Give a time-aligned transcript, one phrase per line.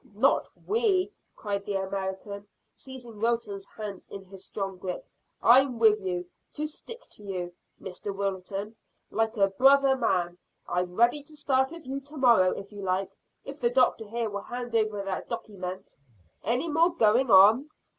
[0.15, 5.07] "Not we!" cried the American, seizing Wilton's hand in his strong grip.
[5.43, 8.75] "I'm with you, to stick to you, Mister Wilton,
[9.11, 10.39] like a brother man.
[10.67, 13.11] I'm ready to start with you to morrow, if you like,
[13.45, 15.95] if the doctor here will hand over that dockyment.
[16.43, 17.69] Any more going on?"